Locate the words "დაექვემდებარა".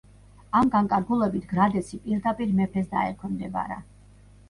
2.97-3.83